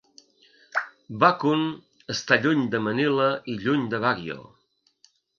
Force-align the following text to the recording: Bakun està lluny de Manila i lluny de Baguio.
Bakun 1.23 1.59
està 2.13 2.37
lluny 2.45 2.63
de 2.75 2.79
Manila 2.85 3.27
i 3.53 3.55
lluny 3.65 3.83
de 3.93 3.99
Baguio. 4.07 4.39